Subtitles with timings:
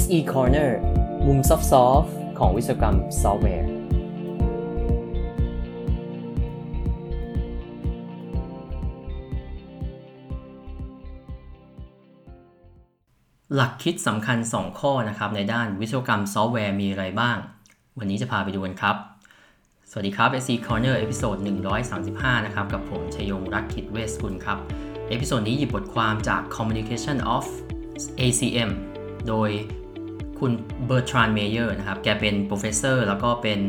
[0.00, 0.70] SE Corner
[1.26, 3.68] มุม soft ของวิศวกรรมซอฟต์แวร์
[13.54, 17.36] หลักคิดสำคัญ 2 ข้อนะครับ ในด้านวิศวกรรมซอฟต์แวร์มีอะไรบ้าง
[17.98, 18.96] วันนี้จะพาไปดูกันครับ
[19.90, 21.36] สวัสดีครับ SE Corner episode
[21.92, 24.58] 135 นะครับ กับผมชยงรักคิดเวสกุลครับ
[25.08, 27.44] episode นี้หยิบบทความจาก Communication of
[28.20, 28.70] ACM
[29.28, 29.50] โดย
[30.38, 30.52] คุณ
[30.86, 33.60] Bertrand Meyer นะครับ แกเป็น professor แล้วก็เป็น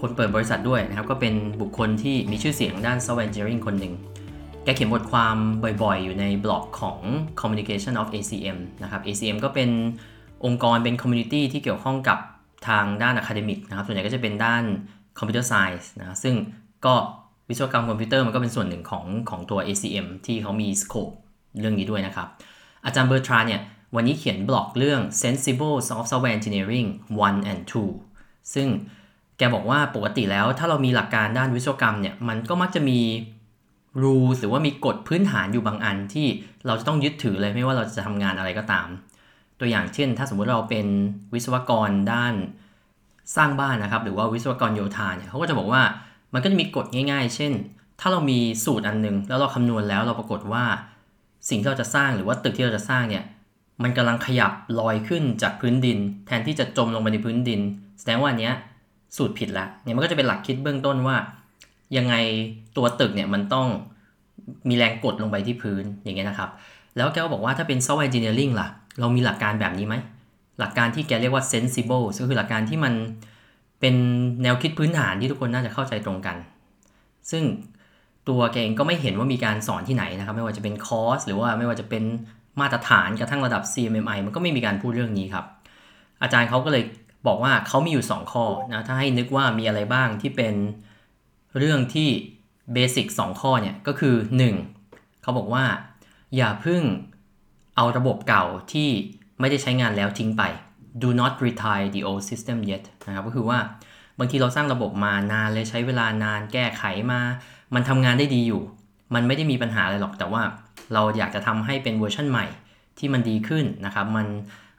[0.00, 3.94] คนเปิดบริษัทด้วยนะครับ ก็เป็นบุคคลที่มีชื่อเสียงด้าน software engineering คนหนึ่ง
[4.64, 5.36] แกเขียนบทความ
[5.82, 7.00] บ่อยๆ อยู่ในบล็อกของ
[7.40, 9.70] Communication of ACM นะครับ ACM ก็เป็น
[10.44, 12.18] องค์กรเป็น community ที่เกี่ยวข้องกับ
[12.68, 14.62] ทางด้าน academic นะครับ ส่วนใหญ่ก็จะเป็นด้าน
[15.18, 16.34] computer science นะซึ่ง
[16.86, 16.94] ก็
[17.48, 21.14] วิศวกรรมคอมพิวเตอร์มันก็เป็นส่วนหนึ่งของของตัว ACM ที่เขามี scope
[21.60, 22.28] เรื่องนี้ด้วยนะครับ
[22.84, 23.60] อาจารย์ Bertrand เนี่ย
[23.94, 26.88] วันนี้เขียนบล็อกเรื่อง sensible software engineering
[27.24, 27.62] 1 and
[28.08, 28.68] 2 ซึ่ง
[29.38, 33.00] แกบอกว่าปกติแล้วถ้าเรามีหลักการด้านวิศวกรรมเนี่ยมันก็มักจะมี
[34.02, 36.26] rules หรือว่ามีกฎพื้นฐานอยู่บางอันที่
[36.66, 38.86] เราจะต้องยึดถือเลยไม่ว่าเราจะทำงานอะไรก็ตาม
[39.60, 40.86] ตัวอย่างเช่น ถ้าสมมุติเราเป็น
[41.34, 42.34] วิศวกรด้าน
[43.36, 45.82] สร้างบ้านนะครับ หรือว่าวิศวกรโยธาเนี่ยเขาก็จะบอกว่า
[46.32, 47.52] มันก็จะมีกฎง่าย ๆ เช่น
[48.00, 50.64] ถ้าเรามีสูตรอันนึง แล้วเราคำนวณแล้วเราปรากฏว่า
[51.48, 53.24] สิ่งที่เราจะสร้างหรือว่าตึกที่เราจะสร้างเนี่ย
[53.82, 57.60] มันกำลังขยับลอยขึ้นจากพื้นดิน แทนที่จะจมลงไปในพื้นดิน
[57.98, 58.54] แสดงว่าอันเนี้ย
[59.16, 61.16] สูตรผิดละเนี่ยมันก็จะเป็นหลักคิดเบื้องต้นว่า
[61.96, 62.14] ยังไง
[62.76, 63.66] ตัวตึกเนี่ยมันต้อง
[64.68, 66.50] มีแรงกดลงไปที่พื้นอย่างเงี้ยนะครับ
[66.96, 68.68] แล้วแกก็บอกว่าถ้าเป็น software engineering ล่ะ
[69.00, 69.94] เรามีหลักการแบบนี้ไหม
[70.60, 72.94] หลักการที่แกเรียกว่า sensible ก็คือหลักการที่มัน
[73.80, 73.94] เป็น
[74.42, 76.36] แนวคิดพื้นฐานที่ทุกคนน่าจะเข้าใจตรงกัน
[77.30, 77.42] ซึ่ง
[78.28, 82.04] ตัวแกเองก็ไม่เห็นว่ามีการสอนที่ไหนนะครับ ไม่ว่าจะเป็นคอร์สหรือว่าไม่ว่าจะเป็น
[82.60, 85.44] มาตรฐานกระทั่งระดับ CMMI มันก็ไม่มีการพูดเรื่องนี้ครับ
[86.22, 86.84] อาจารย์เขาก็เลย
[87.26, 90.54] บอกว่าเขามีอยู่ 2 ข้อนะถ้าให้นึกว่ามีอะไรบ้างที่เป็น
[91.58, 92.08] เรื่องที่
[92.72, 94.14] เบสิก2ข้อเนี่ยก็คือ
[94.72, 95.22] 1.
[95.22, 95.64] เขาบอกว่า
[96.36, 96.82] อย่าพิ่ง
[97.76, 98.88] เอาระบบเก่าที่
[99.40, 100.42] ไม่ได้ใช้งานแล้วทิ้งไป
[101.02, 103.58] do not retire the old system yet นะครับก็คือว่า
[104.18, 107.20] บางทีเราสร้างระบบมานานเลยใช้เวลานานแก้ไขมา
[107.74, 108.62] มันทำงานได้ดีอยู่
[109.14, 110.42] มันไม่ได้มีปัญหาอะไรหรอกแต่ว่า
[110.92, 112.46] เราอยากจะทำให้เป็นเวอร์ชันใหม่
[112.98, 114.26] ที่มันดีขึ้นนะครับ มัน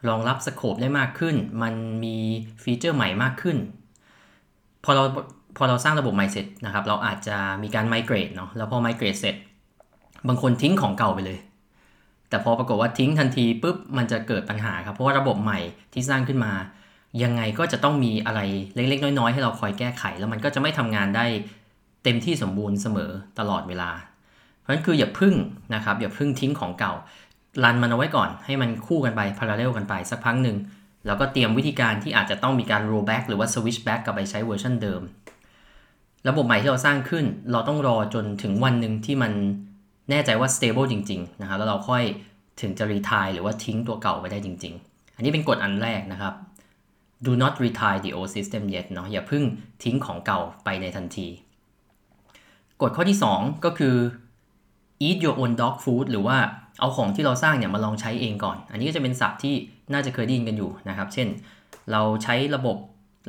[0.07, 1.73] รองรับสโคปได้มากขึ้น มัน
[2.03, 2.17] มี
[2.63, 3.57] ฟีเจอร์ใหม่มากขึ้น
[4.83, 5.03] พอเรา
[5.57, 9.35] พอเราสร้างระบบใหม่เสร็จนะครับ เราอาจจะมีการไมเกรดเนาะ แล้วพอไมเกรดเสร็จ
[10.27, 11.39] บางคนทิ้งของเก่าไปเลย
[12.29, 15.59] แต่พอปรากฏว่าทิ้งทันทีปุ๊บ มันจะเกิดปัญหาครับ เพราะว่าระบบใหม่
[15.93, 16.53] ที่สร้างขึ้นมา
[17.23, 18.41] ยังไงก็จะต้องมีอะไร
[18.75, 21.25] เล็ก ๆ น้อย ๆ ให้เราคอยแก้ไข แล้วมันก็จะไม่ทำงานได้
[22.03, 23.89] เต็มที่สมบูรณ์เสมอตลอดเวลา
[24.65, 25.35] เพราะฉะนั้นคืออย่าพึ่ง
[25.75, 26.93] นะครับอย่าพึ่งทิ้งของเก่า
[27.63, 30.57] รันมันเอาไว้ก่อนให้มันคู่กันไปพาราเรลกันไปสักพักหนึ่ง
[31.05, 35.01] แล้วก็เตรียมวิธีการที่อาจจะต้องมีการ roll back หรือว่า switch back กลับไปใช้เวอร์ชันเดิม
[36.27, 39.33] ระบบใหม่ที่เราสร้างขึ้น เราต้องรอจนถึงวันหนึ่งที่มัน
[40.09, 42.03] แน่ใจว่า stable จริงๆนะครับแล้วเราค่อย
[42.61, 46.33] ถึงจะ retire หรือว่าทิ้งตัวเก่าไปได้จริง ๆ อันนี้เป็นกฎอันแรกนะครับ
[47.25, 49.43] do not retire the old system yet เนาะอย่าเพิ่ง
[49.83, 51.27] ทิ้งของเก่าไปในทันที
[52.81, 53.95] กฎข้อที่ 2 ก็คือ
[55.07, 56.37] eat your own dog food หรือว่า
[56.79, 59.55] เอาของที่เราสร้างเนี่ยมาลองใช้เองก่อน อันนี้ก็จะเป็นศัพท์ที่
[59.93, 61.27] น่าจะเคยได้ยินกันอยู่นะครับ เช่น
[61.91, 62.77] เราใช้ระบบ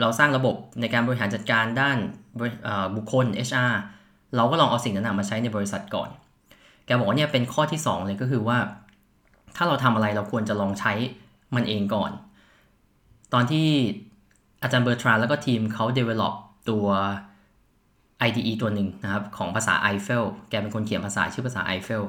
[0.01, 1.99] เราสร้างระบบในการบริหารจัดการด้าน
[2.97, 3.73] บุคคล HR
[4.37, 6.09] เราก็ลองเอาสิ่งนั้นมาใช้ในบริษัทก่อน
[6.87, 8.59] แกบอกว่าเนี่ยเป็นข้อที่ 2 เลยก็คือว่า
[9.57, 10.93] ถ้าเราทำอะไรเราควรจะลองใช้
[11.55, 12.11] มันเองก่อน
[13.33, 13.69] ตอนที่
[14.63, 16.35] อาจารย์เบอร์ทรานแล้วก็ทีมเขา develop
[16.71, 16.87] ตัว
[18.29, 22.03] IDE ตัวหนึ่งนะครับ ของภาษา Eiffel แกเป็นคนเขียนภาษาชื่อภาษา Eiffel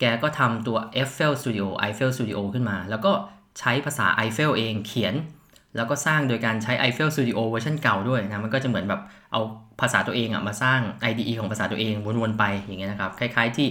[0.00, 3.12] แกก็ทำตัว Eiffel Studio Eiffel Studio ขึ้นมา แล้วก็
[3.58, 5.14] ใช้ภาษา Eiffel เองเขียน
[5.76, 9.00] แล้วก็สร้างโดยการใช้ Eiffel Studio เวอร์ชันเก่าด้วยนะ มันก็จะเหมือนแบบ
[9.32, 9.40] เอา
[9.80, 13.68] ภาษาตัวเองอะมาสร้าง IDE ของภาษาตัวเองวนๆไปอย่างเงี้ยนะครับ คล้ายๆที่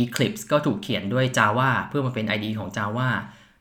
[0.00, 3.08] Eclipse ก็ถูกเขียนด้วย Java เพื่อมาเป็น IDE ของ Java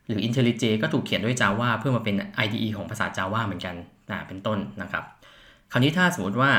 [0.08, 2.16] หรือ IntelliJ ก็ถูกเขียนด้วย Java เพื่อมาเป็น
[2.46, 3.76] IDE ของภาษา Java เหมือนกัน
[4.12, 5.04] นะเป็นต้นนะครับ
[5.72, 6.52] คราวนี้ถ้าสมมติว่า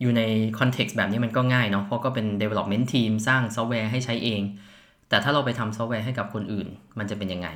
[0.00, 0.22] อยู่ใน
[0.58, 4.42] context แบบนี้มันก็ง่ายเนาะเพราะก็เป็น development team สร้างซอฟต์แวร์ให้ใช้เอง
[5.08, 6.66] แต่ถ้าเราไปทำซอฟต์แวร์ให้กับคนอื่น
[6.98, 7.48] มันจะเป็นยังไง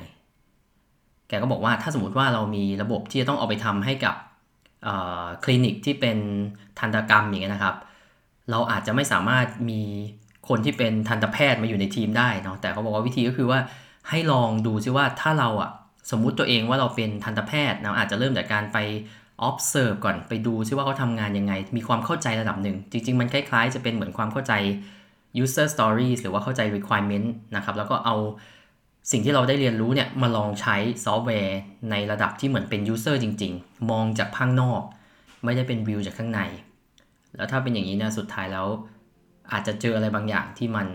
[1.27, 4.15] แกก็บอกว่าถ้าสมมติว่าเรามีระบบที่จะต้องเอาไปทำให้กับ
[5.43, 6.17] คลินิกที่เป็น
[6.79, 7.75] ทันตกรรมอย่างเงี้ยนะครับ
[8.51, 9.81] เราอาจจะไม่สามารถมี
[10.49, 13.59] คนที่เป็นทันตแพทย์มาอยู่ในทีมได้เนาะแต่เขาบอกว่าวิธีก็คือว่า
[14.09, 15.71] ให้ลองดูซิว่าถ้าเราอะ
[16.11, 18.77] สมมุติตัวเองว่าเราเป็นทันตแพทย์เราอาจจะเริ่มจากการไป
[19.49, 24.53] observe ก่อนไปดูซิว่าเขาทำงานยังไง มีความเข้าใจระดับหนึ่ง จริง ๆ มันคล้ายๆ จะเป็นเหมือนความเข้าใจ
[25.43, 28.15] user stories หรือว่าเข้าใจ requirement นะครับ แล้วก็เอา
[29.11, 31.59] สิ่งที่เราได้เรียนรู้เนี่ย มาลองใช้ซอฟต์แวร์
[31.91, 34.81] ในระดับที่เหมือนเป็น user จริง ๆ มองจากข้างนอก
[35.43, 36.41] ไม่ได้เป็นวิวจากข้างใน
[37.35, 38.67] แล้วถ้าเป็นอย่างนี้นะสุดท้ายแล้ว
[39.51, 40.87] อาจจะเจออะไรบางอย่างที่มัน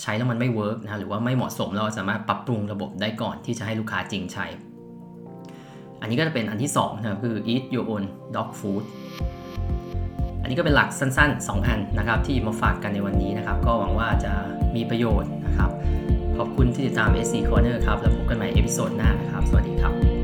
[0.00, 4.46] ใช้แล้วมันไม่ work นะหรือว่าไม่เหมาะสมเราสามารถปรับปรุงระบบได้ก่อนที่จะให้ลูกค้าจริงใช้
[6.00, 8.04] อันนี้ก็จะเป็นอันที่2นะครับคือ eat your own
[8.34, 8.82] dog food
[10.42, 14.32] อันนี้ก็เป็นหลักสั้น ๆ 2 อันนะครับที่มาฝากกันในวันนี้นะครับ ก็หวังว่าจะ
[14.76, 15.70] มีประโยชน์นะครับ
[16.38, 20.17] ขอบคุณที่ติดตาม SE Corner ครับ แล้วพบกันใหม่ episode หน้านะครับ สวัสดีครับ